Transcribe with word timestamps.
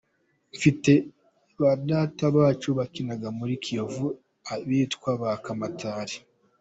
Mfite 0.55 0.91
badata 1.61 2.25
bacu 2.37 2.69
bakinaga 2.79 3.27
muri 3.39 3.53
Kiyovu 3.63 4.05
abitwa 4.53 5.09
ba 5.21 5.31
Kamatari. 5.43 6.15